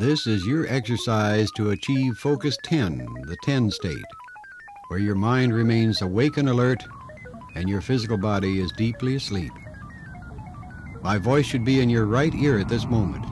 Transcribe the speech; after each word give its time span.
This 0.00 0.26
is 0.26 0.46
your 0.46 0.66
exercise 0.66 1.50
to 1.50 1.72
achieve 1.72 2.16
focus 2.16 2.56
10, 2.62 3.06
the 3.26 3.36
10 3.42 3.70
state, 3.70 4.02
where 4.88 4.98
your 4.98 5.14
mind 5.14 5.52
remains 5.52 6.00
awake 6.00 6.38
and 6.38 6.48
alert 6.48 6.82
and 7.54 7.68
your 7.68 7.82
physical 7.82 8.16
body 8.16 8.60
is 8.60 8.72
deeply 8.72 9.16
asleep. 9.16 9.52
My 11.02 11.18
voice 11.18 11.44
should 11.44 11.66
be 11.66 11.80
in 11.80 11.90
your 11.90 12.06
right 12.06 12.34
ear 12.34 12.58
at 12.58 12.70
this 12.70 12.86
moment. 12.86 13.26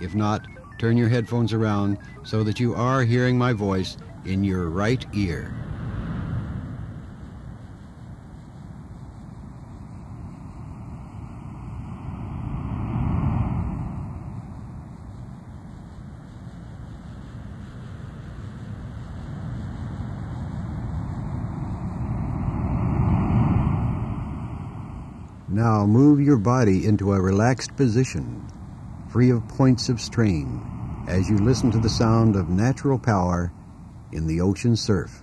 If 0.00 0.14
not, 0.14 0.46
turn 0.78 0.96
your 0.96 1.10
headphones 1.10 1.52
around 1.52 1.98
so 2.24 2.42
that 2.42 2.58
you 2.58 2.74
are 2.74 3.04
hearing 3.04 3.36
my 3.36 3.52
voice 3.52 3.98
in 4.24 4.42
your 4.42 4.70
right 4.70 5.04
ear. 5.12 5.54
Now 25.50 25.77
move 25.88 26.20
your 26.20 26.36
body 26.36 26.86
into 26.86 27.14
a 27.14 27.20
relaxed 27.20 27.74
position, 27.76 28.46
free 29.10 29.30
of 29.30 29.48
points 29.48 29.88
of 29.88 30.00
strain, 30.00 30.62
as 31.08 31.30
you 31.30 31.38
listen 31.38 31.70
to 31.70 31.78
the 31.78 31.88
sound 31.88 32.36
of 32.36 32.50
natural 32.50 32.98
power 32.98 33.50
in 34.12 34.26
the 34.26 34.40
ocean 34.40 34.76
surf. 34.76 35.22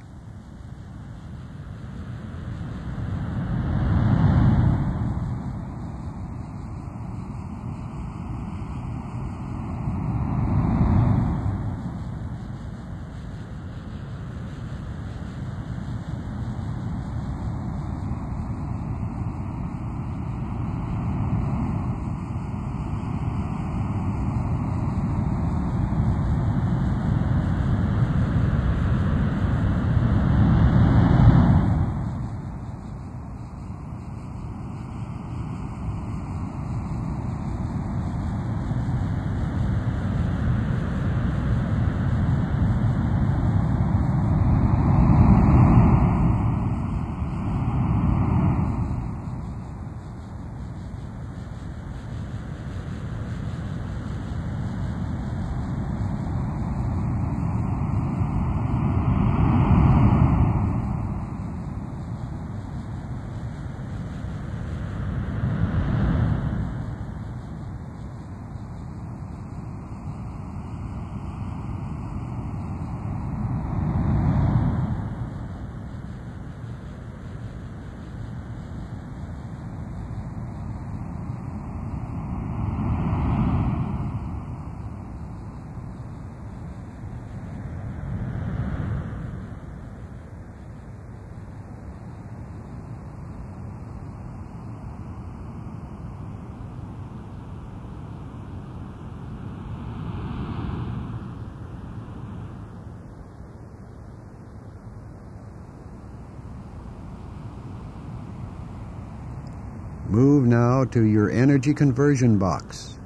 Move 110.16 110.48
now 110.48 110.86
to 110.86 111.03
your 111.03 111.30
energy 111.30 111.74
conversion 111.74 112.38
box. 112.38 112.98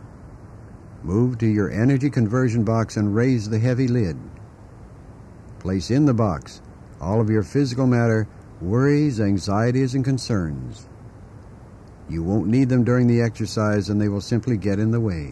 Move 1.01 1.39
to 1.39 1.47
your 1.47 1.71
energy 1.71 2.07
conversion 2.07 2.63
box 2.63 2.97
and 2.97 3.15
raise 3.15 3.49
the 3.49 3.57
heavy 3.57 3.87
lid. 3.87 4.15
Place 5.57 5.89
in 5.89 6.05
the 6.05 6.13
box 6.13 6.61
all 7.01 7.19
of 7.19 7.27
your 7.27 7.41
physical 7.41 7.87
matter, 7.87 8.27
worries, 8.61 9.19
anxieties, 9.19 9.95
and 9.95 10.05
concerns. 10.05 10.87
You 12.07 12.21
won't 12.21 12.45
need 12.45 12.69
them 12.69 12.83
during 12.83 13.07
the 13.07 13.23
exercise 13.23 13.89
and 13.89 13.99
they 13.99 14.07
will 14.07 14.21
simply 14.21 14.55
get 14.55 14.77
in 14.77 14.91
the 14.91 15.01
way. 15.01 15.31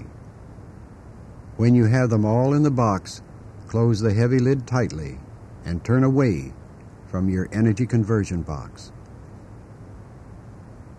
When 1.57 1.75
you 1.75 1.85
have 1.85 2.09
them 2.09 2.25
all 2.25 2.55
in 2.55 2.63
the 2.63 2.71
box, 2.71 3.21
close 3.67 3.99
the 3.99 4.15
heavy 4.15 4.39
lid 4.39 4.65
tightly 4.65 5.19
and 5.63 5.85
turn 5.85 6.03
away 6.03 6.53
from 7.05 7.29
your 7.29 7.47
energy 7.51 7.85
conversion 7.85 8.41
box. 8.41 8.91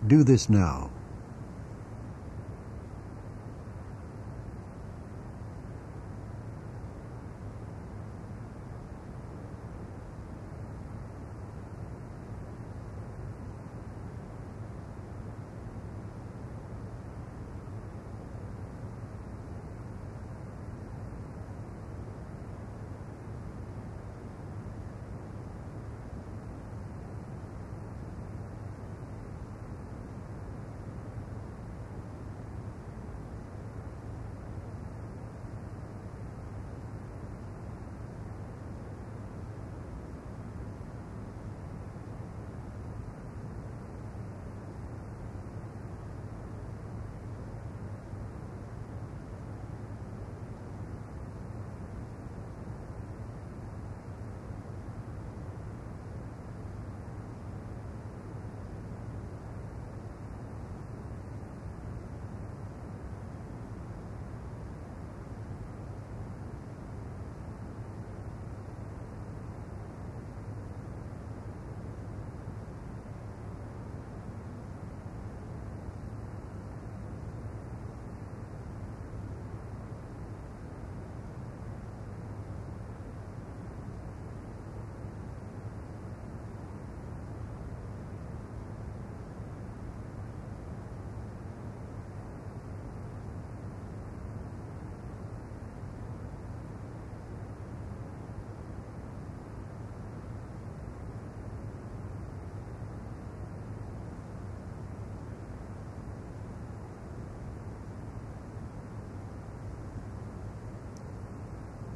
Do 0.07 0.23
this 0.23 0.49
now. 0.49 0.89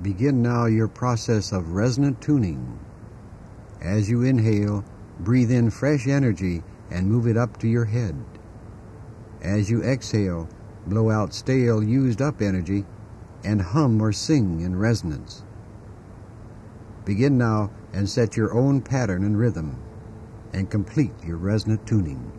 Begin 0.03 0.41
now 0.41 0.65
your 0.65 0.89
process 0.89 1.53
of 1.53 1.71
resonant 1.71 2.19
tuning. 2.19 2.77
As 3.81 4.09
you 4.09 4.21
inhale, 4.23 4.83
breathe 5.21 5.50
in 5.50 5.69
fresh 5.69 6.07
energy 6.07 6.61
and 6.91 7.09
move 7.09 7.25
it 7.25 7.38
up 7.38 7.57
to 7.59 7.69
your 7.69 7.85
head. 7.85 8.13
As 9.41 9.69
you 9.69 9.81
exhale, 9.81 10.50
blow 10.88 11.09
out 11.09 11.33
stale, 11.33 11.81
used 11.81 12.21
up 12.21 12.41
energy 12.41 12.83
and 13.45 13.61
hum 13.61 14.01
or 14.01 14.11
sing 14.11 14.59
in 14.59 14.75
resonance. 14.77 15.44
Begin 17.06 17.38
now 17.38 17.71
and 17.94 18.09
set 18.09 18.35
your 18.35 18.53
own 18.53 18.81
pattern 18.81 19.23
and 19.23 19.39
rhythm 19.39 19.81
and 20.51 20.69
complete 20.69 21.13
your 21.25 21.38
resonant 21.38 21.88
tuning. 21.88 22.29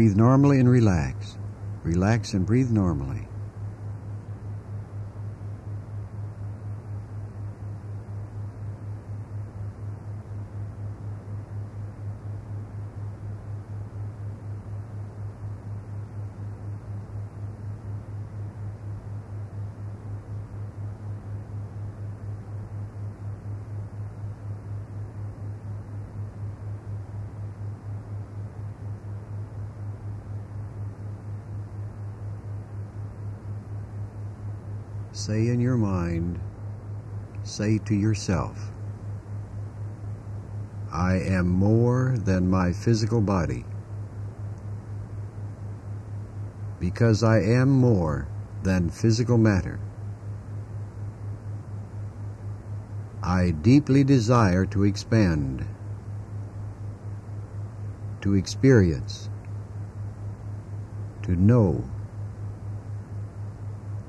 Breathe 0.00 0.16
normally 0.16 0.58
and 0.60 0.70
relax. 0.70 1.36
Relax 1.84 2.32
and 2.32 2.46
breathe 2.46 2.70
normally. 2.70 3.29
Say 35.20 35.48
in 35.48 35.60
your 35.60 35.76
mind, 35.76 36.40
say 37.42 37.76
to 37.76 37.94
yourself, 37.94 38.72
I 40.90 41.16
am 41.16 41.46
more 41.46 42.14
than 42.16 42.48
my 42.48 42.72
physical 42.72 43.20
body. 43.20 43.66
Because 46.78 47.22
I 47.22 47.40
am 47.40 47.68
more 47.68 48.28
than 48.62 48.88
physical 48.88 49.36
matter. 49.36 49.78
I 53.22 53.50
deeply 53.50 54.04
desire 54.04 54.64
to 54.72 54.84
expand, 54.84 55.66
to 58.22 58.32
experience, 58.32 59.28
to 61.24 61.36
know, 61.36 61.84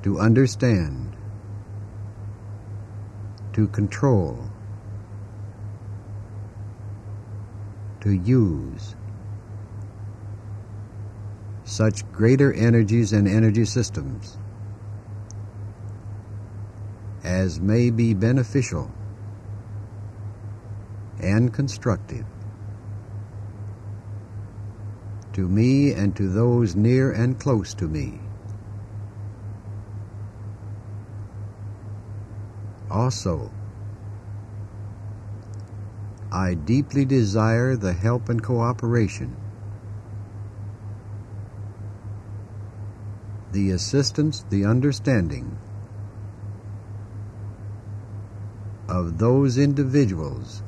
to 0.04 0.20
understand, 0.20 1.16
to 3.54 3.68
control, 3.68 4.50
to 8.02 8.12
use 8.12 8.96
such 11.64 12.10
greater 12.12 12.52
energies 12.54 13.14
and 13.14 13.28
energy 13.28 13.66
systems 13.66 14.38
as 17.24 17.60
may 17.60 17.90
be 17.90 18.14
beneficial 18.14 18.92
and 21.22 21.54
constructive 21.54 22.26
to 25.34 25.48
me 25.48 25.94
and 25.94 26.16
to 26.16 26.28
those 26.28 26.76
near 26.76 27.12
and 27.12 27.40
close 27.40 27.74
to 27.74 27.88
me. 27.88 28.20
Also, 32.92 33.50
I 36.30 36.56
deeply 36.56 37.06
desire 37.06 37.78
the 37.78 37.94
help 37.94 38.28
and 38.28 38.44
cooperation, 38.44 39.38
the 43.54 43.72
assistance, 43.72 44.46
the 44.50 44.66
understanding 44.66 45.58
of 48.90 49.18
those 49.20 49.58
individuals 49.58 50.62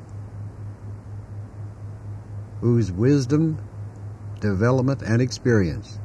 whose 2.62 2.90
wisdom, 2.90 3.60
development, 4.40 5.02
and 5.02 5.20
experience 5.20 5.98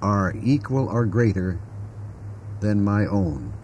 are 0.00 0.32
equal 0.42 0.88
or 0.88 1.04
greater 1.04 1.60
than 2.60 2.82
my 2.82 3.04
own. 3.04 3.57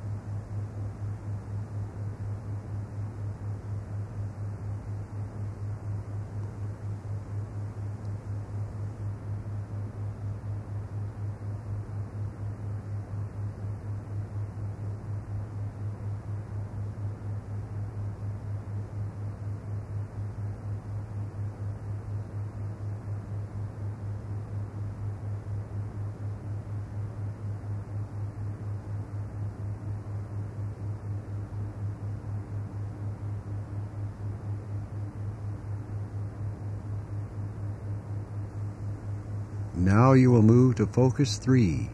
Now 39.85 40.15
you 40.15 40.31
will 40.31 40.41
move 40.41 40.77
to 40.77 40.87
focus 40.87 41.37
three, 41.37 41.91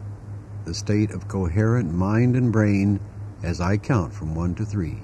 the 0.65 0.75
state 0.75 1.11
of 1.11 1.27
coherent 1.27 1.93
mind 1.93 2.37
and 2.37 2.53
brain 2.53 3.01
as 3.43 3.61
I 3.61 3.79
count 3.79 4.13
from 4.13 4.33
one 4.33 4.55
to 4.55 4.65
three. 4.65 5.03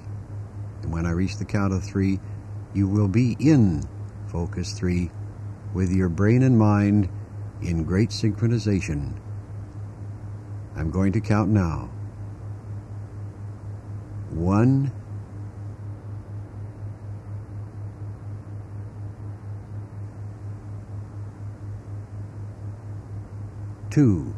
And 0.82 0.92
when 0.92 1.04
I 1.04 1.10
reach 1.10 1.36
the 1.36 1.44
count 1.44 1.72
of 1.72 1.82
three, 1.82 2.20
you 2.74 2.86
will 2.86 3.08
be 3.08 3.36
in 3.40 3.82
focus 4.28 4.72
three 4.72 5.10
with 5.74 5.90
your 5.90 6.08
brain 6.08 6.44
and 6.44 6.56
mind 6.56 7.08
in 7.60 7.82
great 7.82 8.10
synchronization. 8.10 9.14
I'm 10.76 10.92
going 10.92 11.10
to 11.14 11.20
count 11.20 11.50
now. 11.50 11.90
One, 14.30 14.92
two, 23.96 24.36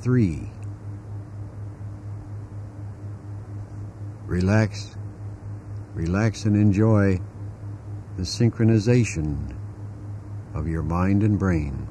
three. 0.00 0.47
Relax, 4.28 4.94
relax 5.94 6.44
and 6.44 6.54
enjoy 6.54 7.18
the 8.18 8.24
synchronization 8.24 9.56
of 10.52 10.68
your 10.68 10.82
mind 10.82 11.22
and 11.22 11.38
brain. 11.38 11.88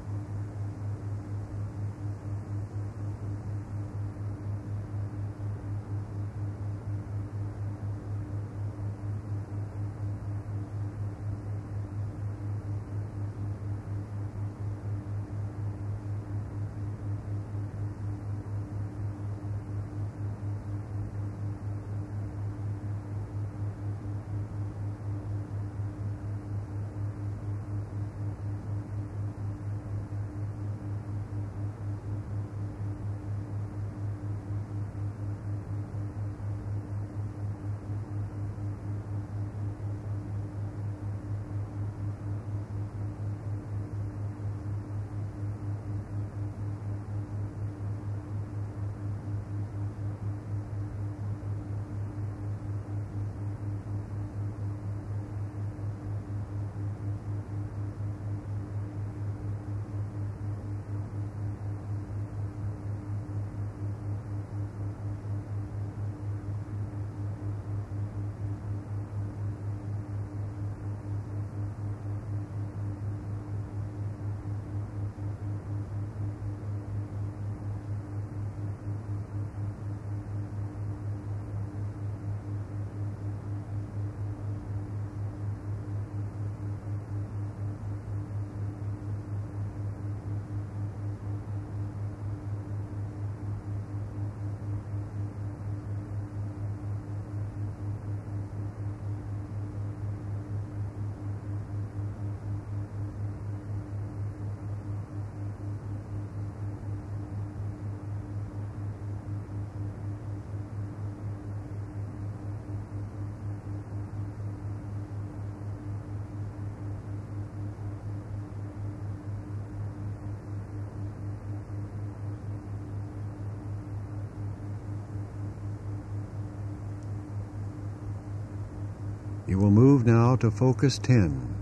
Will 129.58 129.70
move 129.72 130.06
now 130.06 130.36
to 130.36 130.50
focus 130.52 130.98
10, 130.98 131.54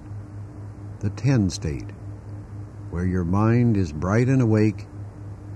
the 1.01 1.09
10 1.11 1.49
state, 1.49 1.91
where 2.91 3.07
your 3.07 3.25
mind 3.25 3.77
is 3.77 3.91
bright 3.91 4.29
and 4.29 4.43
awake 4.43 4.87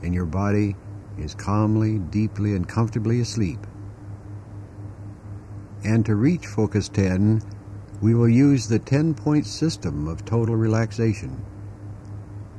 and 0.03 0.15
your 0.15 0.25
body 0.25 0.75
is 1.19 1.35
calmly, 1.35 1.99
deeply, 1.99 2.55
and 2.55 2.67
comfortably 2.67 3.21
asleep. 3.21 3.59
And 5.85 6.05
to 6.07 6.15
reach 6.15 6.47
focus 6.47 6.89
10, 6.89 7.43
we 8.01 8.15
will 8.15 8.29
use 8.29 8.67
the 8.67 8.79
10 8.79 9.15
point 9.15 9.45
system 9.45 10.09
of 10.09 10.25
total 10.25 10.57
relaxation. 10.57 11.45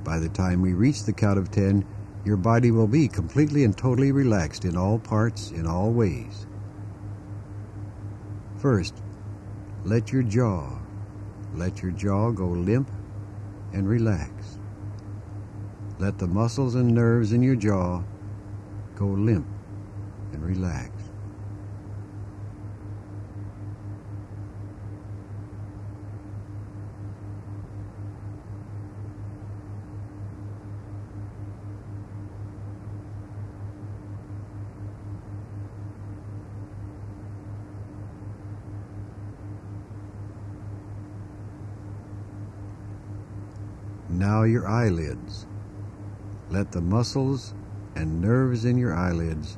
By 0.04 0.20
the 0.20 0.30
time 0.30 0.62
we 0.62 0.74
reach 0.74 1.04
the 1.04 1.14
count 1.14 1.40
of 1.40 1.50
10, 1.50 1.84
your 2.24 2.38
body 2.38 2.70
will 2.70 2.88
be 2.88 3.08
completely 3.08 3.64
and 3.64 3.76
totally 3.76 4.12
relaxed 4.12 4.64
in 4.64 4.78
all 4.78 5.00
parts, 5.00 5.50
in 5.50 5.66
all 5.66 5.92
ways. 5.92 6.46
First, 8.58 9.02
let 9.84 10.12
your 10.12 10.22
jaw, 10.22 10.78
let 11.56 11.82
your 11.82 11.92
jaw 11.92 12.30
go 12.32 12.48
limp 12.48 12.90
and 13.74 13.90
relax. 13.90 14.60
Let 15.98 16.20
the 16.20 16.28
muscles 16.28 16.76
and 16.76 16.94
nerves 16.94 17.34
in 17.34 17.42
your 17.42 17.56
jaw 17.56 18.04
go 18.96 19.08
limp 19.08 19.48
and 20.34 20.44
relax. 20.44 21.01
Now 44.22 44.44
your 44.44 44.68
eyelids. 44.68 45.48
Let 46.52 46.72
the 46.72 46.80
muscles 46.80 47.56
and 47.96 48.22
nerves 48.22 48.66
in 48.66 48.78
your 48.78 48.94
eyelids 48.94 49.58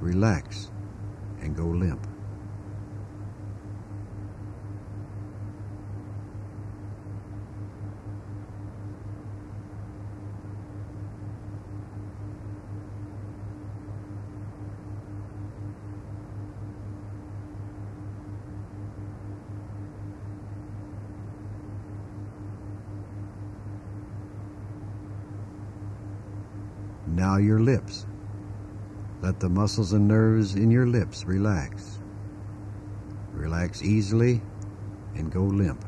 relax 0.00 0.70
and 1.42 1.54
go 1.54 1.66
limp. 1.66 2.07
Now 27.38 27.44
your 27.44 27.60
lips. 27.60 28.04
Let 29.22 29.38
the 29.38 29.48
muscles 29.48 29.92
and 29.92 30.08
nerves 30.08 30.56
in 30.56 30.72
your 30.72 30.88
lips 30.88 31.24
relax. 31.24 32.00
Relax 33.32 33.80
easily 33.80 34.42
and 35.14 35.30
go 35.30 35.44
limp. 35.44 35.87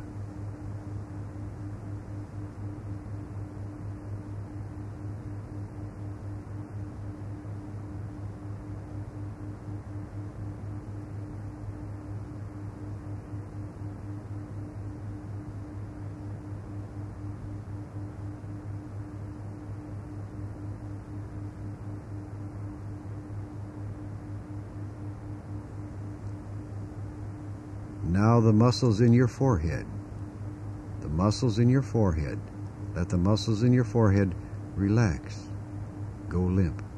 The 28.50 28.56
muscles 28.56 29.00
in 29.00 29.12
your 29.12 29.28
forehead. 29.28 29.86
The 31.02 31.08
muscles 31.08 31.60
in 31.60 31.68
your 31.68 31.82
forehead. 31.82 32.36
Let 32.96 33.08
the 33.08 33.16
muscles 33.16 33.62
in 33.62 33.72
your 33.72 33.84
forehead 33.84 34.34
relax. 34.74 35.50
Go 36.28 36.40
limp. 36.40 36.89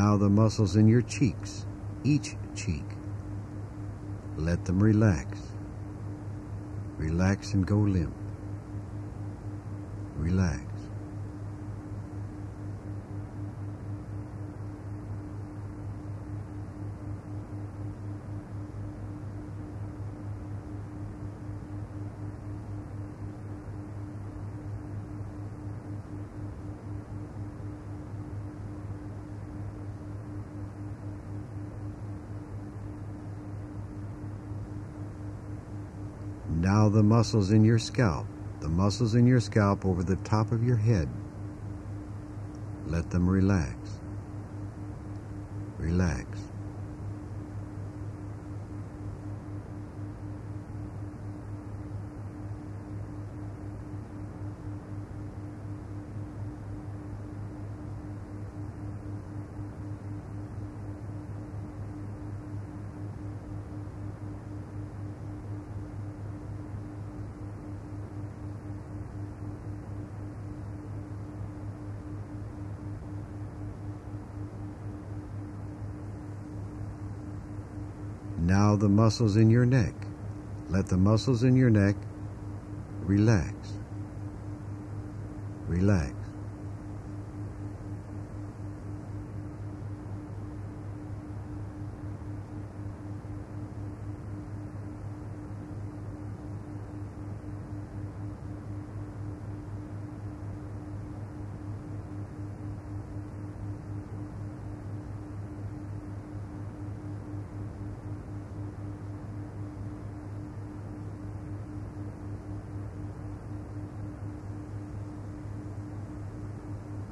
Now 0.00 0.16
the 0.16 0.30
muscles 0.30 0.76
in 0.76 0.88
your 0.88 1.02
cheeks, 1.02 1.66
each 2.04 2.34
cheek. 2.54 2.86
Let 4.38 4.64
them 4.64 4.82
relax. 4.82 5.38
Relax 6.96 7.52
and 7.52 7.66
go 7.66 7.76
limp. 7.76 8.14
Relax. 10.16 10.69
The 37.00 37.04
muscles 37.04 37.50
in 37.50 37.64
your 37.64 37.78
scalp, 37.78 38.26
the 38.60 38.68
muscles 38.68 39.14
in 39.14 39.26
your 39.26 39.40
scalp 39.40 39.86
over 39.86 40.02
the 40.02 40.16
top 40.16 40.52
of 40.52 40.62
your 40.62 40.76
head. 40.76 41.08
Let 42.84 43.08
them 43.08 43.26
relax. 43.26 43.74
Relax. 45.78 46.39
Now 78.50 78.74
the 78.74 78.88
muscles 78.88 79.36
in 79.36 79.48
your 79.48 79.64
neck. 79.64 79.94
Let 80.70 80.88
the 80.88 80.96
muscles 80.96 81.44
in 81.44 81.54
your 81.54 81.70
neck 81.70 81.94
relax. 83.04 83.54
Relax. 85.68 86.19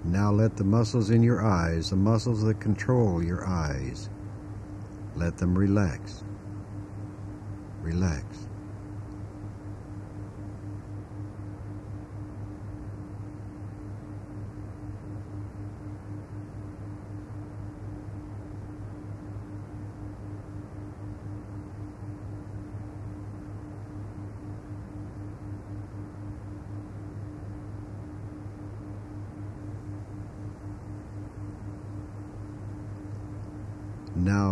Now 0.08 0.32
let 0.32 0.56
the 0.56 0.64
muscles 0.64 1.10
in 1.10 1.22
your 1.22 1.44
eyes, 1.44 1.90
the 1.90 1.96
muscles 1.96 2.42
that 2.44 2.60
control 2.60 3.22
your 3.22 3.46
eyes, 3.46 4.08
let 5.14 5.36
them 5.36 5.56
relax. 5.56 6.24
Relax. 7.82 8.47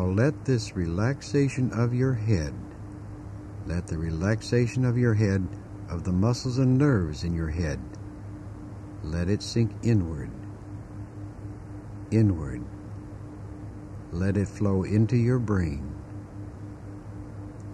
Let 0.07 0.45
this 0.45 0.77
relaxation 0.77 1.73
of 1.73 1.93
your 1.93 2.15
head, 2.15 2.55
let 3.67 3.89
the 3.89 3.99
relaxation 3.99 4.85
of 4.85 4.97
your 4.97 5.15
head, 5.15 5.47
of 5.91 6.05
the 6.05 6.13
muscles 6.13 6.59
and 6.59 6.79
nerves 6.79 7.25
in 7.25 7.35
your 7.35 7.49
head, 7.49 7.81
let 9.03 9.29
it 9.29 9.43
sink 9.43 9.73
inward, 9.83 10.31
inward. 12.13 12.63
Let 14.13 14.37
it 14.37 14.47
flow 14.47 14.85
into 14.85 15.17
your 15.17 15.41
brain. 15.41 15.93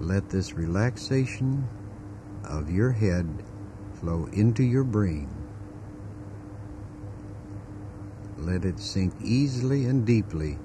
Let 0.00 0.30
this 0.30 0.54
relaxation 0.54 1.68
of 2.44 2.70
your 2.70 2.92
head 2.92 3.28
flow 4.00 4.26
into 4.32 4.64
your 4.64 4.84
brain. 4.84 5.28
Let 8.38 8.64
it 8.64 8.80
sink 8.80 9.12
easily 9.22 9.84
and 9.84 10.06
deeply 10.06 10.58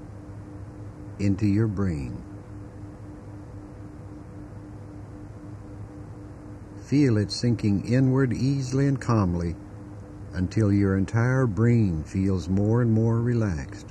into 1.20 1.46
your 1.46 1.68
brain. 1.68 2.24
Feel 6.88 7.18
it 7.18 7.32
sinking 7.32 7.86
inward 7.86 8.32
easily 8.32 8.88
and 8.88 9.00
calmly 9.00 9.56
until 10.34 10.72
your 10.72 10.98
entire 10.98 11.46
brain 11.46 12.04
feels 12.04 12.48
more 12.48 12.82
and 12.82 12.92
more 12.92 13.22
relaxed, 13.22 13.88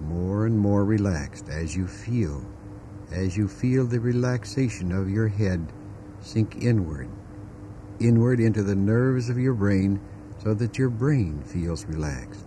more 0.00 0.46
and 0.46 0.58
more 0.58 0.84
relaxed 0.84 1.48
as 1.48 1.76
you 1.76 1.86
feel, 1.86 2.44
as 3.10 3.36
you 3.36 3.46
feel 3.46 3.86
the 3.86 4.00
relaxation 4.00 4.92
of 4.92 5.10
your 5.10 5.28
head 5.28 5.72
sink 6.20 6.62
inward, 6.62 7.08
inward 8.00 8.40
into 8.40 8.62
the 8.62 8.74
nerves 8.74 9.28
of 9.28 9.36
your 9.38 9.54
brain 9.54 10.00
so 10.42 10.54
that 10.54 10.78
your 10.78 10.88
brain 10.88 11.42
feels 11.42 11.84
relaxed. 11.84 12.46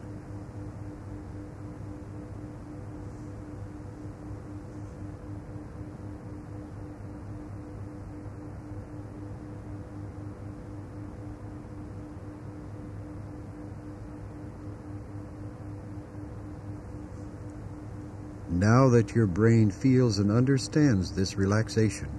Now 18.55 18.87
that 18.89 19.13
your 19.13 19.27
brain 19.27 19.69
feels 19.69 20.19
and 20.19 20.31
understands 20.31 21.11
this 21.11 21.37
relaxation, 21.37 22.09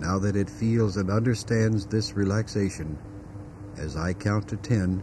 now 0.00 0.18
that 0.18 0.34
it 0.34 0.50
feels 0.50 0.96
and 0.96 1.08
understands 1.10 1.86
this 1.86 2.14
relaxation, 2.14 2.98
as 3.78 3.96
I 3.96 4.12
count 4.12 4.48
to 4.48 4.56
ten, 4.56 5.02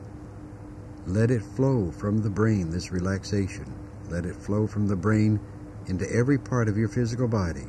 Let 1.07 1.31
it 1.31 1.43
flow 1.43 1.91
from 1.91 2.19
the 2.19 2.29
brain, 2.29 2.69
this 2.71 2.91
relaxation. 2.91 3.65
Let 4.09 4.25
it 4.25 4.35
flow 4.35 4.67
from 4.67 4.87
the 4.87 4.95
brain 4.95 5.39
into 5.87 6.09
every 6.13 6.37
part 6.37 6.69
of 6.69 6.77
your 6.77 6.89
physical 6.89 7.27
body, 7.27 7.67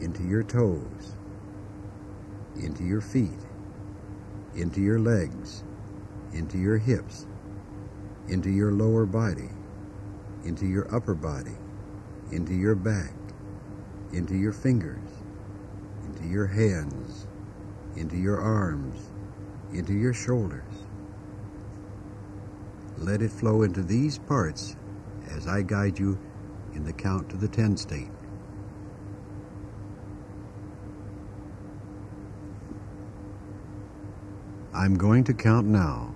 into 0.00 0.24
your 0.24 0.42
toes, 0.44 1.16
into 2.56 2.84
your 2.84 3.00
feet, 3.02 3.40
into 4.56 4.80
your 4.80 4.98
legs, 4.98 5.64
into 6.32 6.58
your 6.58 6.78
hips, 6.78 7.26
into 8.28 8.50
your 8.50 8.72
lower 8.72 9.06
body, 9.06 9.50
into 10.46 10.66
your 10.66 10.86
upper 10.94 11.14
body, 11.14 11.56
into 12.30 12.54
your 12.54 12.74
back, 12.74 13.14
into 14.12 14.36
your 14.36 14.52
fingers, 14.52 15.10
into 16.04 16.26
your 16.26 16.46
hands, 16.46 17.26
into 17.96 18.16
your 18.16 18.40
arms, 18.40 19.10
into 19.72 19.92
your 19.92 20.14
shoulders. 20.14 20.62
Let 22.96 23.20
it 23.22 23.30
flow 23.30 23.62
into 23.62 23.82
these 23.82 24.18
parts 24.18 24.76
as 25.30 25.48
I 25.48 25.62
guide 25.62 25.98
you 25.98 26.18
in 26.74 26.84
the 26.84 26.92
count 26.92 27.28
to 27.30 27.36
the 27.36 27.48
10 27.48 27.76
state. 27.76 28.10
I'm 34.72 34.96
going 34.96 35.24
to 35.24 35.34
count 35.34 35.66
now. 35.66 36.14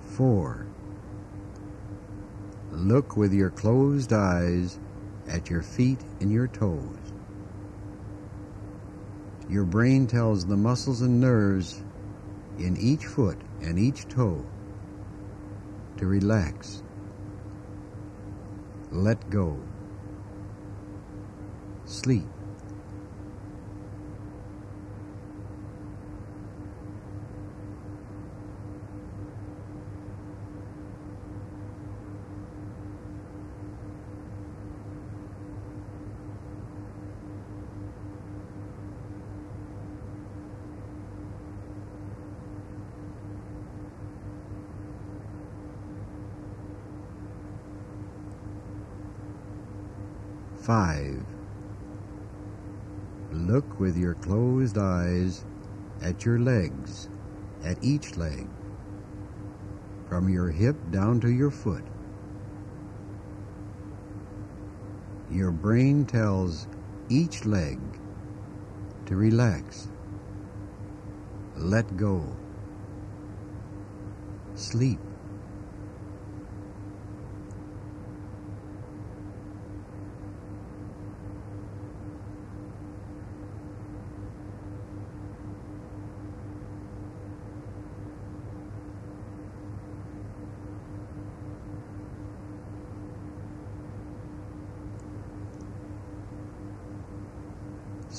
Four. 0.00 0.65
Look 2.76 3.16
with 3.16 3.32
your 3.32 3.48
closed 3.48 4.12
eyes 4.12 4.78
at 5.26 5.48
your 5.48 5.62
feet 5.62 6.00
and 6.20 6.30
your 6.30 6.46
toes. 6.46 6.98
Your 9.48 9.64
brain 9.64 10.06
tells 10.06 10.44
the 10.44 10.58
muscles 10.58 11.00
and 11.00 11.18
nerves 11.18 11.82
in 12.58 12.76
each 12.76 13.06
foot 13.06 13.38
and 13.62 13.78
each 13.78 14.06
toe 14.08 14.44
to 15.96 16.06
relax. 16.06 16.82
Let 18.92 19.30
go. 19.30 19.58
Sleep. 21.86 22.35
Five. 50.66 51.22
Look 53.30 53.78
with 53.78 53.96
your 53.96 54.14
closed 54.14 54.76
eyes 54.76 55.44
at 56.02 56.24
your 56.24 56.40
legs, 56.40 57.08
at 57.62 57.78
each 57.84 58.16
leg, 58.16 58.48
from 60.08 60.28
your 60.28 60.48
hip 60.48 60.74
down 60.90 61.20
to 61.20 61.30
your 61.30 61.52
foot. 61.52 61.84
Your 65.30 65.52
brain 65.52 66.04
tells 66.04 66.66
each 67.08 67.44
leg 67.44 67.78
to 69.06 69.14
relax, 69.14 69.86
let 71.54 71.96
go, 71.96 72.26
sleep. 74.56 75.05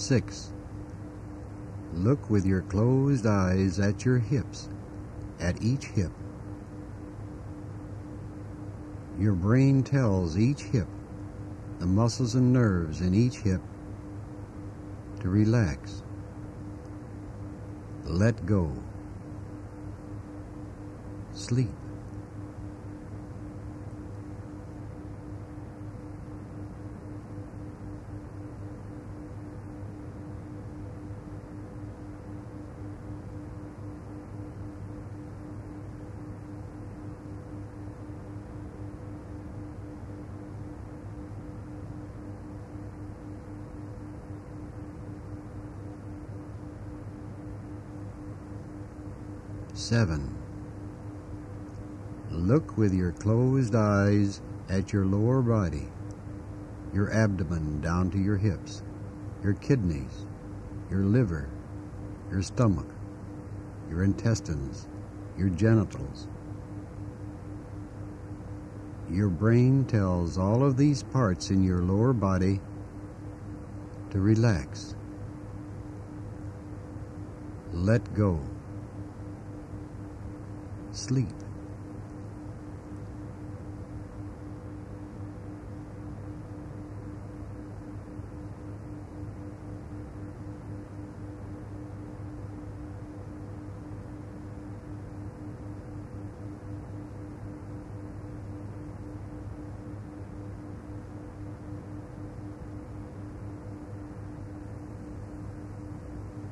Six. 0.08 0.54
Look 1.94 2.30
with 2.30 2.46
your 2.46 2.62
closed 2.62 3.26
eyes 3.26 3.78
at 3.78 4.06
your 4.06 4.20
hips, 4.20 4.70
at 5.42 5.62
each 5.62 5.88
hip. 5.88 6.14
Your 9.20 9.34
brain 9.34 9.84
tells 9.84 10.38
each 10.38 10.62
hip, 10.62 10.88
the 11.80 11.86
muscles 11.86 12.36
and 12.36 12.54
nerves 12.54 13.02
in 13.02 13.14
each 13.14 13.40
hip, 13.40 13.60
to 15.20 15.28
relax. 15.28 16.04
Let 18.06 18.46
go. 18.46 18.72
Sleep. 21.34 21.87
Seven. 49.88 50.36
Look 52.30 52.76
with 52.76 52.94
your 52.94 53.14
closed 53.14 53.74
eyes 53.74 54.42
at 54.68 54.92
your 54.92 55.06
lower 55.06 55.42
body, 55.42 55.88
your 56.94 57.10
abdomen 57.14 57.80
down 57.80 58.12
to 58.12 58.18
your 58.18 58.36
hips, 58.36 58.84
your 59.42 59.54
kidneys, 59.54 60.26
your 60.92 61.06
liver, 61.06 61.50
your 62.30 62.42
stomach, 62.42 62.90
your 63.90 64.04
intestines, 64.04 64.90
your 65.38 65.48
genitals. 65.48 66.28
Your 69.10 69.30
brain 69.30 69.86
tells 69.86 70.38
all 70.38 70.66
of 70.66 70.76
these 70.76 71.02
parts 71.02 71.50
in 71.50 71.64
your 71.64 71.82
lower 71.82 72.12
body 72.12 72.60
to 74.10 74.20
relax. 74.20 74.96
Let 77.72 78.14
go 78.14 78.42
sleep. 80.98 81.30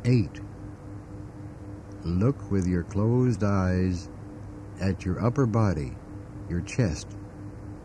Eight. 0.07 0.39
Look 2.03 2.51
with 2.51 2.67
your 2.67 2.83
closed 2.83 3.43
eyes 3.43 4.07
at 4.79 5.05
your 5.05 5.23
upper 5.25 5.45
body, 5.45 5.95
your 6.49 6.61
chest, 6.61 7.07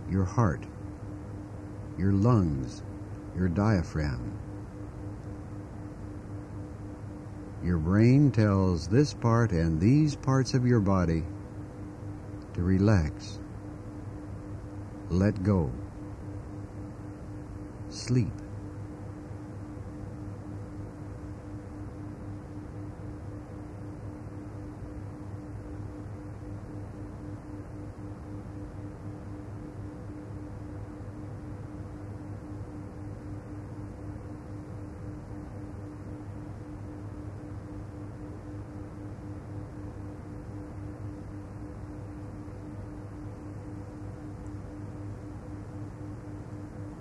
your 0.09 0.25
heart, 0.25 0.65
your 1.97 2.13
lungs, 2.13 2.83
your 3.37 3.49
diaphragm. 3.49 4.39
Your 7.63 7.79
brain 7.79 8.33
tells 8.33 8.89
this 8.89 9.13
part 9.13 9.53
and 9.53 9.81
these 9.81 10.17
parts 10.17 10.55
of 10.55 10.67
your 10.67 10.81
body 10.81 11.25
to 12.55 12.63
relax, 12.63 13.39
let 15.11 15.43
go, 15.43 15.71
sleep. 17.91 18.40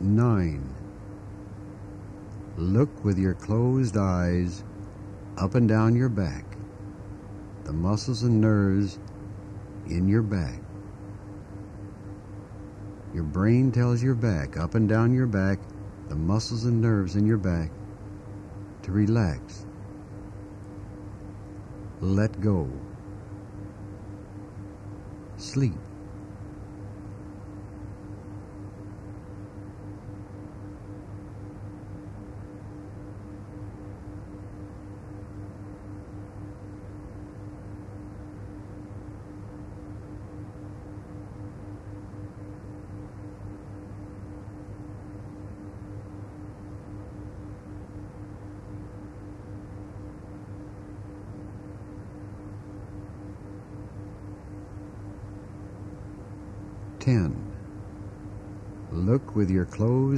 Nine. 0.09 0.73
Look 2.57 3.05
with 3.05 3.19
your 3.19 3.35
closed 3.35 3.95
eyes 3.95 4.63
up 5.37 5.53
and 5.53 5.69
down 5.69 5.95
your 5.95 6.09
back, 6.09 6.57
the 7.63 7.73
muscles 7.73 8.23
and 8.23 8.41
nerves 8.41 8.97
in 9.85 10.07
your 10.07 10.23
back. 10.23 10.59
Your 13.13 13.23
brain 13.23 13.71
tells 13.71 14.01
your 14.01 14.15
back, 14.15 14.57
up 14.57 14.73
and 14.73 14.89
down 14.89 15.13
your 15.13 15.27
back, 15.27 15.59
the 16.07 16.15
muscles 16.15 16.65
and 16.65 16.81
nerves 16.81 17.15
in 17.15 17.27
your 17.27 17.37
back, 17.37 17.69
to 18.81 18.91
relax. 18.91 19.67
Let 22.01 22.41
go. 22.41 22.67
Sleep. 25.37 25.77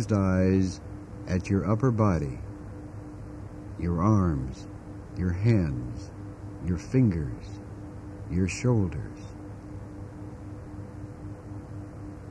Closed 0.01 0.13
eyes 0.13 0.81
at 1.27 1.49
your 1.49 1.69
upper 1.69 1.91
body, 1.91 2.39
your 3.79 4.01
arms, 4.01 4.67
your 5.17 5.31
hands, 5.31 6.11
your 6.65 6.77
fingers, 6.77 7.59
your 8.31 8.47
shoulders. 8.47 9.19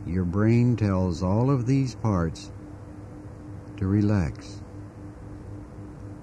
Your 0.07 0.25
brain 0.25 0.75
tells 0.77 1.23
all 1.23 1.51
of 1.51 1.67
these 1.67 1.95
parts 1.95 2.51
to 3.77 3.87
relax, 3.87 4.63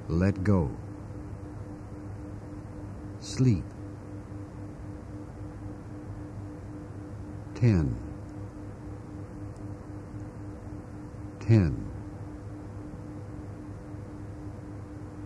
let 0.10 0.44
go, 0.44 0.70
sleep. 3.20 3.64
10 7.56 8.07
10 11.48 11.82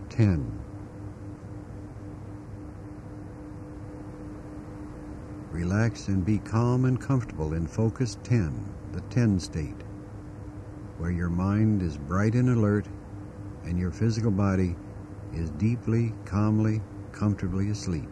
10 0.08 0.58
Relax 5.50 6.06
and 6.06 6.24
be 6.24 6.38
calm 6.38 6.84
and 6.84 7.00
comfortable 7.00 7.54
in 7.54 7.66
focus 7.66 8.18
10, 8.22 8.72
the 8.92 9.00
10 9.00 9.40
state, 9.40 9.74
where 10.98 11.10
your 11.10 11.28
mind 11.28 11.82
is 11.82 11.98
bright 11.98 12.34
and 12.34 12.50
alert 12.50 12.86
and 13.64 13.76
your 13.76 13.90
physical 13.90 14.30
body 14.30 14.76
is 15.34 15.50
deeply, 15.50 16.14
calmly, 16.24 16.80
comfortably 17.10 17.70
asleep. 17.70 18.08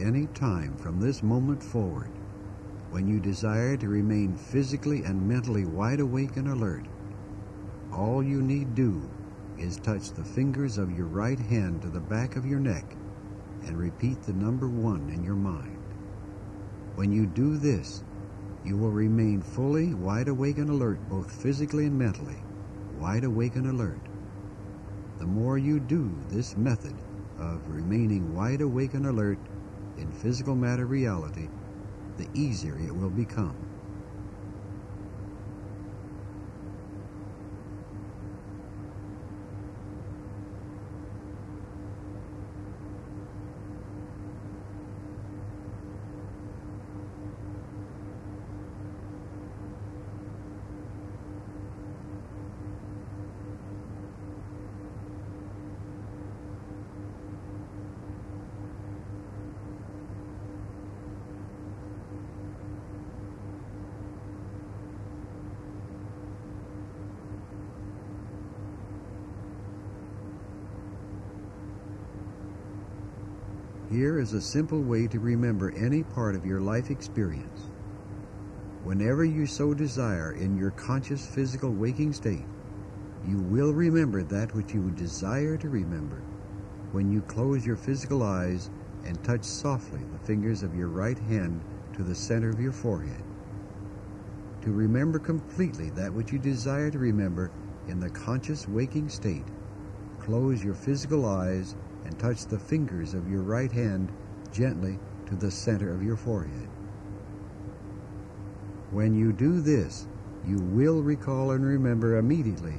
Any 0.00 0.26
time 0.28 0.76
from 0.76 0.98
this 0.98 1.22
moment 1.22 1.62
forward, 1.62 2.10
when 2.90 3.06
you 3.06 3.20
desire 3.20 3.76
to 3.76 3.88
remain 3.88 4.34
physically 4.34 5.04
and 5.04 5.28
mentally 5.28 5.64
wide 5.64 6.00
awake 6.00 6.36
and 6.36 6.48
alert, 6.48 6.86
all 7.92 8.22
you 8.22 8.42
need 8.42 8.74
do 8.74 9.08
is 9.58 9.76
touch 9.76 10.10
the 10.10 10.24
fingers 10.24 10.78
of 10.78 10.96
your 10.96 11.06
right 11.06 11.38
hand 11.38 11.82
to 11.82 11.88
the 11.88 12.00
back 12.00 12.36
of 12.36 12.46
your 12.46 12.58
neck 12.58 12.96
and 13.66 13.78
repeat 13.78 14.22
the 14.22 14.32
number 14.32 14.68
one 14.68 15.10
in 15.10 15.22
your 15.22 15.34
mind. 15.34 15.76
When 16.94 17.12
you 17.12 17.26
do 17.26 17.56
this, 17.56 18.02
you 18.64 18.76
will 18.76 18.90
remain 18.90 19.40
fully 19.42 19.94
wide 19.94 20.28
awake 20.28 20.58
and 20.58 20.70
alert, 20.70 20.98
both 21.08 21.30
physically 21.30 21.86
and 21.86 21.98
mentally, 21.98 22.38
wide 22.98 23.24
awake 23.24 23.56
and 23.56 23.66
alert. 23.66 24.00
The 25.18 25.26
more 25.26 25.58
you 25.58 25.80
do 25.80 26.10
this 26.28 26.56
method 26.56 26.94
of 27.38 27.68
remaining 27.68 28.34
wide 28.34 28.60
awake 28.60 28.94
and 28.94 29.06
alert, 29.06 29.38
in 30.00 30.10
physical 30.10 30.56
matter 30.56 30.86
reality, 30.86 31.50
the 32.16 32.28
easier 32.34 32.78
it 32.78 32.94
will 32.96 33.10
become. 33.10 33.69
Is 74.30 74.34
a 74.36 74.40
simple 74.40 74.80
way 74.80 75.08
to 75.08 75.18
remember 75.18 75.72
any 75.76 76.04
part 76.04 76.36
of 76.36 76.46
your 76.46 76.60
life 76.60 76.88
experience. 76.88 77.62
Whenever 78.84 79.24
you 79.24 79.44
so 79.44 79.74
desire 79.74 80.34
in 80.34 80.56
your 80.56 80.70
conscious 80.70 81.26
physical 81.26 81.72
waking 81.72 82.12
state, 82.12 82.46
you 83.26 83.38
will 83.40 83.72
remember 83.72 84.22
that 84.22 84.54
which 84.54 84.72
you 84.72 84.88
desire 84.92 85.56
to 85.56 85.68
remember 85.68 86.22
when 86.92 87.10
you 87.10 87.20
close 87.22 87.66
your 87.66 87.74
physical 87.74 88.22
eyes 88.22 88.70
and 89.04 89.20
touch 89.24 89.42
softly 89.42 90.00
the 90.12 90.26
fingers 90.26 90.62
of 90.62 90.76
your 90.76 90.88
right 90.88 91.18
hand 91.18 91.60
to 91.96 92.04
the 92.04 92.14
center 92.14 92.50
of 92.50 92.60
your 92.60 92.72
forehead. 92.72 93.24
To 94.62 94.70
remember 94.70 95.18
completely 95.18 95.90
that 95.90 96.12
which 96.12 96.30
you 96.30 96.38
desire 96.38 96.90
to 96.92 96.98
remember 97.00 97.50
in 97.88 97.98
the 97.98 98.10
conscious 98.10 98.68
waking 98.68 99.08
state, 99.08 99.46
close 100.20 100.62
your 100.62 100.74
physical 100.74 101.26
eyes 101.26 101.74
touch 102.20 102.44
the 102.44 102.58
fingers 102.58 103.14
of 103.14 103.30
your 103.30 103.40
right 103.40 103.72
hand 103.72 104.12
gently 104.52 104.98
to 105.24 105.34
the 105.34 105.50
center 105.50 105.90
of 105.94 106.02
your 106.02 106.16
forehead. 106.16 106.68
When 108.90 109.14
you 109.14 109.32
do 109.32 109.60
this, 109.62 110.06
you 110.46 110.58
will 110.58 111.02
recall 111.02 111.52
and 111.52 111.64
remember 111.64 112.18
immediately 112.18 112.74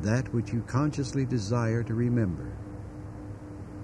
that 0.00 0.32
which 0.32 0.52
you 0.54 0.62
consciously 0.62 1.26
desire 1.26 1.82
to 1.82 1.92
remember. 1.92 2.56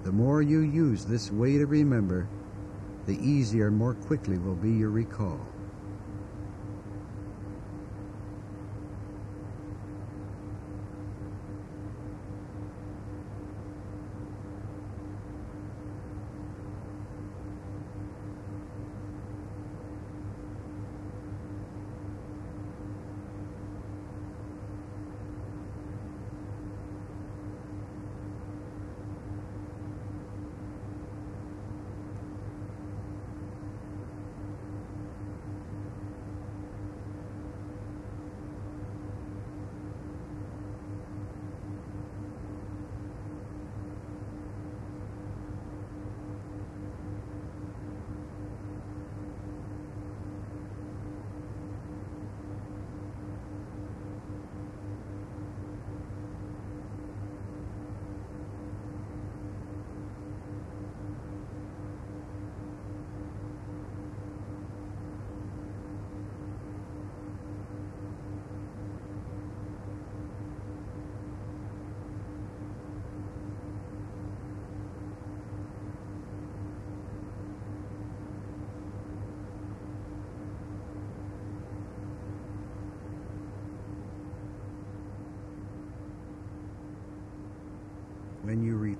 The 0.03 0.11
more 0.11 0.41
you 0.41 0.61
use 0.61 1.05
this 1.05 1.31
way 1.31 1.57
to 1.59 1.67
remember, 1.67 2.27
the 3.05 3.19
easier 3.19 3.69
more 3.69 3.93
quickly 3.93 4.39
will 4.39 4.55
be 4.55 4.71
your 4.71 4.89
recall. 4.89 5.39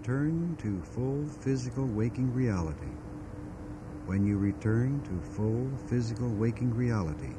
Return 0.05 0.55
to 0.61 0.79
full 0.93 1.25
physical 1.41 1.87
waking 1.87 2.31
reality, 2.31 2.93
when 4.05 4.23
you 4.23 4.37
return 4.37 5.01
to 5.01 5.19
full 5.33 5.67
physical 5.87 6.29
waking 6.29 6.71
reality, 6.75 7.33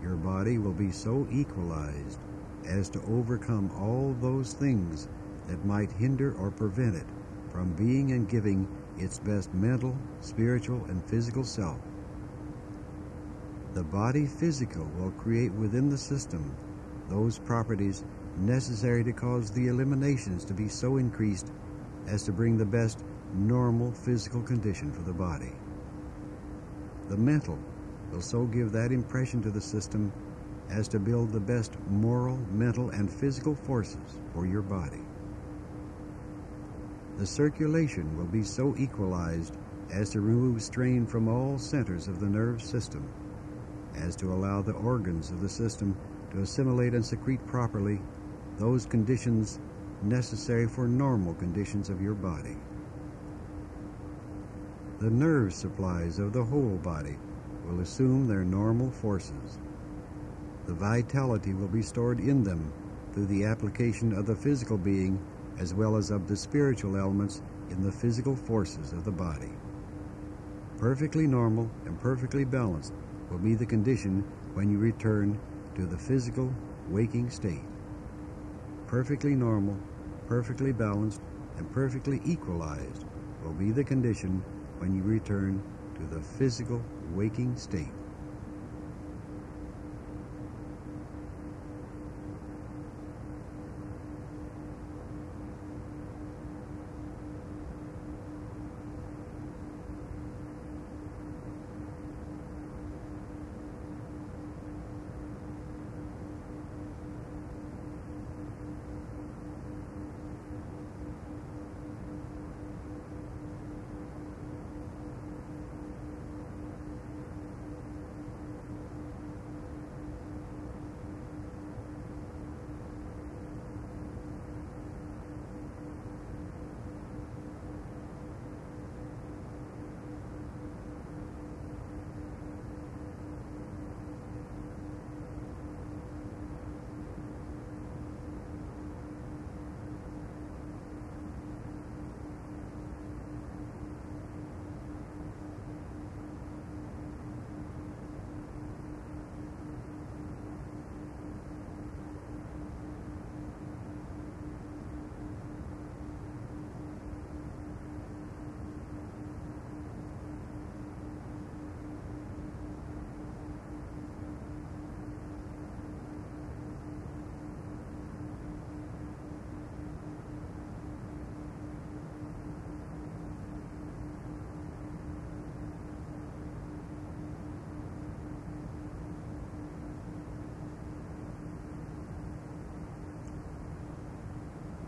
your 0.00 0.16
body 0.16 0.56
will 0.56 0.72
be 0.72 0.90
so 0.90 1.28
equalized 1.30 2.18
as 2.66 2.88
to 2.88 2.98
overcome 3.06 3.70
all 3.78 4.16
those 4.22 4.54
things 4.54 5.06
that 5.46 5.62
might 5.66 5.92
hinder 5.92 6.34
or 6.40 6.50
prevent 6.50 6.96
it 6.96 7.04
from 7.52 7.74
being 7.74 8.12
and 8.12 8.26
giving 8.26 8.66
its 8.96 9.18
best 9.18 9.52
mental, 9.52 9.94
spiritual, 10.22 10.82
and 10.86 11.04
physical 11.04 11.44
self. 11.44 11.78
The 13.74 13.84
body 13.84 14.24
physical 14.24 14.86
will 14.96 15.10
create 15.10 15.52
within 15.52 15.90
the 15.90 15.98
system 15.98 16.56
those 17.10 17.38
properties 17.38 18.02
necessary 18.38 19.04
to 19.04 19.12
cause 19.12 19.50
the 19.50 19.68
eliminations 19.68 20.42
to 20.46 20.54
be 20.54 20.68
so 20.68 20.96
increased 20.96 21.52
as 22.08 22.22
to 22.24 22.32
bring 22.32 22.56
the 22.56 22.64
best 22.64 23.04
normal 23.34 23.92
physical 23.92 24.42
condition 24.42 24.92
for 24.92 25.02
the 25.02 25.12
body. 25.12 25.52
The 27.08 27.16
mental 27.16 27.58
will 28.12 28.20
so 28.20 28.44
give 28.44 28.72
that 28.72 28.92
impression 28.92 29.42
to 29.42 29.50
the 29.50 29.60
system 29.60 30.12
as 30.70 30.88
to 30.88 30.98
build 30.98 31.32
the 31.32 31.40
best 31.40 31.76
moral, 31.88 32.38
mental, 32.52 32.90
and 32.90 33.10
physical 33.10 33.54
forces 33.54 34.18
for 34.32 34.46
your 34.46 34.62
body. 34.62 35.02
The 37.18 37.26
circulation 37.26 38.16
will 38.16 38.26
be 38.26 38.42
so 38.42 38.74
equalized 38.76 39.56
as 39.90 40.10
to 40.10 40.20
remove 40.20 40.62
strain 40.62 41.06
from 41.06 41.28
all 41.28 41.58
centers 41.58 42.08
of 42.08 42.20
the 42.20 42.26
nerve 42.26 42.60
system, 42.60 43.08
as 43.96 44.16
to 44.16 44.32
allow 44.32 44.60
the 44.60 44.72
organs 44.72 45.30
of 45.30 45.40
the 45.40 45.48
system 45.48 45.96
to 46.32 46.42
assimilate 46.42 46.94
and 46.94 47.04
secrete 47.04 47.44
properly 47.46 48.00
those 48.58 48.86
conditions 48.86 49.60
necessary 50.02 50.66
for 50.66 50.86
normal 50.86 51.34
conditions 51.34 51.88
of 51.88 52.00
your 52.00 52.14
body. 52.14 52.56
The 54.98 55.10
nerve 55.10 55.52
supplies 55.52 56.18
of 56.18 56.32
the 56.32 56.44
whole 56.44 56.78
body 56.82 57.16
will 57.66 57.80
assume 57.80 58.26
their 58.26 58.44
normal 58.44 58.90
forces. 58.90 59.58
The 60.66 60.74
vitality 60.74 61.52
will 61.52 61.68
be 61.68 61.82
stored 61.82 62.20
in 62.20 62.42
them 62.42 62.72
through 63.12 63.26
the 63.26 63.44
application 63.44 64.12
of 64.12 64.26
the 64.26 64.34
physical 64.34 64.78
being 64.78 65.18
as 65.58 65.74
well 65.74 65.96
as 65.96 66.10
of 66.10 66.26
the 66.26 66.36
spiritual 66.36 66.96
elements 66.96 67.42
in 67.70 67.82
the 67.82 67.92
physical 67.92 68.36
forces 68.36 68.92
of 68.92 69.04
the 69.04 69.10
body. 69.10 69.52
Perfectly 70.78 71.26
normal 71.26 71.70
and 71.86 71.98
perfectly 72.00 72.44
balanced 72.44 72.92
will 73.30 73.38
be 73.38 73.54
the 73.54 73.66
condition 73.66 74.24
when 74.54 74.70
you 74.70 74.78
return 74.78 75.38
to 75.74 75.86
the 75.86 75.96
physical 75.96 76.52
waking 76.88 77.30
state. 77.30 77.62
Perfectly 78.86 79.34
normal, 79.34 79.76
perfectly 80.28 80.70
balanced, 80.72 81.20
and 81.58 81.70
perfectly 81.72 82.20
equalized 82.24 83.04
will 83.42 83.52
be 83.52 83.72
the 83.72 83.82
condition 83.82 84.44
when 84.78 84.94
you 84.94 85.02
return 85.02 85.60
to 85.96 86.06
the 86.06 86.20
physical 86.20 86.80
waking 87.12 87.56
state. 87.56 88.05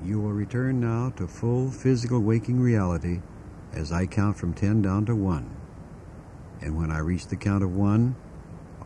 You 0.08 0.18
will 0.20 0.32
return 0.32 0.80
now 0.80 1.10
to 1.16 1.28
full 1.28 1.70
physical 1.70 2.20
waking 2.20 2.58
reality 2.58 3.20
as 3.74 3.92
I 3.92 4.06
count 4.06 4.38
from 4.38 4.54
10 4.54 4.80
down 4.80 5.04
to 5.04 5.14
1. 5.14 5.54
And 6.62 6.78
when 6.78 6.90
I 6.90 7.00
reach 7.00 7.26
the 7.26 7.36
count 7.36 7.62
of 7.62 7.76
1, 7.76 8.16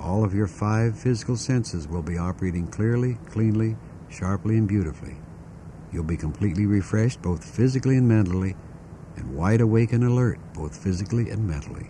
all 0.00 0.24
of 0.24 0.34
your 0.34 0.48
five 0.48 0.98
physical 0.98 1.36
senses 1.36 1.86
will 1.86 2.02
be 2.02 2.18
operating 2.18 2.66
clearly, 2.66 3.18
cleanly, 3.30 3.76
sharply, 4.08 4.58
and 4.58 4.66
beautifully. 4.66 5.14
You'll 5.92 6.02
be 6.02 6.16
completely 6.16 6.66
refreshed 6.66 7.22
both 7.22 7.44
physically 7.44 7.96
and 7.96 8.08
mentally, 8.08 8.56
and 9.14 9.36
wide 9.36 9.60
awake 9.60 9.92
and 9.92 10.02
alert 10.02 10.40
both 10.54 10.76
physically 10.76 11.30
and 11.30 11.46
mentally. 11.46 11.88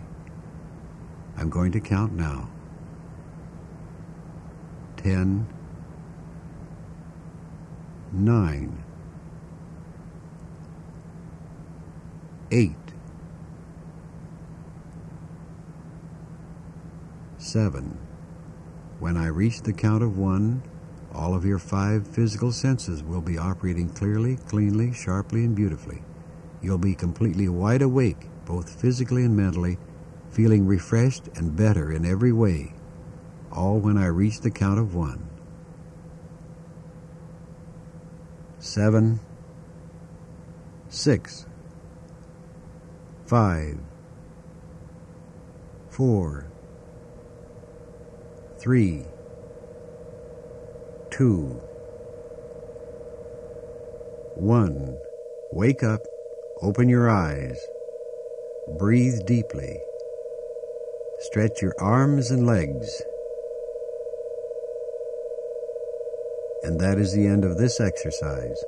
I'm 1.37 1.49
going 1.49 1.71
to 1.71 1.79
count 1.79 2.13
now. 2.13 2.49
10, 4.97 5.47
9, 8.11 8.82
eight, 12.53 12.93
seven. 17.39 17.97
When 18.99 19.17
I 19.17 19.27
reach 19.27 19.63
the 19.63 19.73
count 19.73 20.03
of 20.03 20.19
one, 20.19 20.61
all 21.11 21.33
of 21.33 21.45
your 21.45 21.57
five 21.57 22.07
physical 22.07 22.51
senses 22.51 23.01
will 23.01 23.21
be 23.21 23.39
operating 23.39 23.89
clearly, 23.89 24.37
cleanly, 24.47 24.93
sharply, 24.93 25.43
and 25.43 25.55
beautifully. 25.55 26.03
You'll 26.61 26.77
be 26.77 26.93
completely 26.93 27.49
wide 27.49 27.81
awake, 27.81 28.29
both 28.45 28.79
physically 28.79 29.23
and 29.25 29.35
mentally, 29.35 29.79
feeling 30.29 30.67
refreshed 30.67 31.29
and 31.35 31.55
better 31.55 31.91
in 31.91 32.05
every 32.05 32.31
way, 32.31 32.73
all 33.51 33.79
when 33.79 33.97
I 33.97 34.05
reach 34.05 34.41
the 34.41 34.51
count 34.51 34.77
of 34.77 34.93
one. 34.93 35.27
Seven, 38.59 39.19
six, 40.87 41.47
five, 43.25 43.77
four, 45.89 46.51
three, 48.59 49.05
two, 51.09 51.61
one. 54.35 54.97
Wake 55.51 55.83
up, 55.83 56.01
open 56.61 56.89
your 56.89 57.09
eyes, 57.09 57.59
breathe 58.79 59.19
deeply, 59.27 59.79
stretch 61.19 61.61
your 61.61 61.75
arms 61.79 62.31
and 62.31 62.45
legs. 62.47 63.03
And 66.63 66.79
that 66.79 66.97
is 66.97 67.13
the 67.13 67.27
end 67.27 67.45
of 67.45 67.57
this 67.57 67.79
exercise. 67.79 68.63